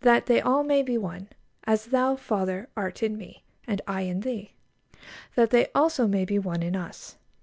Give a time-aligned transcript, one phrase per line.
[0.00, 1.28] that they all may be one;
[1.64, 4.54] as Thou, Father, art in Me, and I in Thee;
[5.34, 7.18] that they also may be one in Us